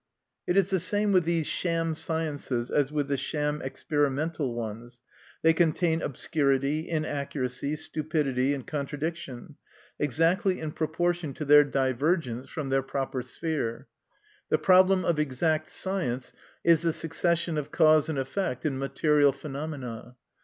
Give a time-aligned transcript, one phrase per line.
[0.47, 4.99] It is the same with these sham sciences as with the sham experimental ones;
[5.43, 9.57] they contain obscurity, inaccuracy, stupidity, and contradic tion,
[9.99, 12.53] exactly in proportion to their divergence 48 MY CONFESSION.
[12.55, 13.87] from their proper sphere.
[14.49, 16.33] The problem of exact science
[16.63, 20.15] is the succession of cause and effect in material phenomena.